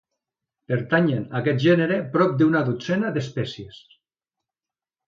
Pertanyen 0.71 1.27
a 1.27 1.35
aquest 1.41 1.61
gènere 1.65 2.01
prop 2.17 2.35
d'una 2.41 2.65
dotzena 2.71 3.13
d'espècies. 3.19 3.81